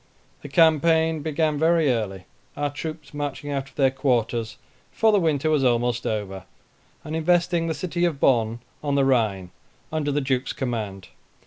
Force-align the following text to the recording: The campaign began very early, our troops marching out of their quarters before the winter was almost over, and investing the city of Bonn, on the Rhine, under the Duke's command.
The 0.41 0.49
campaign 0.49 1.21
began 1.21 1.59
very 1.59 1.91
early, 1.91 2.25
our 2.57 2.71
troops 2.71 3.13
marching 3.13 3.51
out 3.51 3.69
of 3.69 3.75
their 3.75 3.91
quarters 3.91 4.57
before 4.89 5.11
the 5.11 5.19
winter 5.19 5.51
was 5.51 5.63
almost 5.63 6.07
over, 6.07 6.45
and 7.03 7.15
investing 7.15 7.67
the 7.67 7.75
city 7.75 8.03
of 8.05 8.19
Bonn, 8.19 8.61
on 8.83 8.95
the 8.95 9.05
Rhine, 9.05 9.51
under 9.91 10.11
the 10.11 10.19
Duke's 10.19 10.53
command. 10.53 11.09